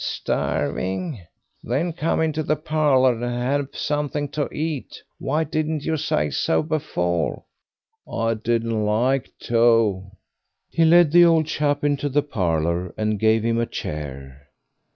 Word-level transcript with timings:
"Starving! 0.03 1.21
...Then 1.61 1.93
come 1.93 2.21
into 2.21 2.41
the 2.41 2.55
parlour 2.55 3.13
and 3.21 3.23
have 3.23 3.67
something 3.73 4.29
to 4.29 4.49
eat. 4.51 5.03
Why 5.19 5.43
didn't 5.43 5.83
you 5.85 5.95
say 5.95 6.31
so 6.31 6.63
before?" 6.63 7.43
"I 8.11 8.33
didn't 8.33 8.83
like 8.83 9.29
to." 9.41 10.05
He 10.71 10.85
led 10.85 11.11
the 11.11 11.25
old 11.25 11.45
chap 11.45 11.83
into 11.83 12.09
the 12.09 12.23
parlour 12.23 12.95
and 12.97 13.19
gave 13.19 13.43
him 13.45 13.59
a 13.59 13.67
chair. 13.67 14.47